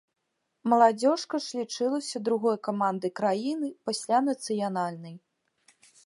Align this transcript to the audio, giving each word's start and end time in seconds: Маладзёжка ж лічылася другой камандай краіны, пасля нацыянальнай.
Маладзёжка 0.71 1.35
ж 1.47 1.59
лічылася 1.59 2.21
другой 2.29 2.57
камандай 2.67 3.11
краіны, 3.19 3.69
пасля 3.89 4.17
нацыянальнай. 4.31 5.13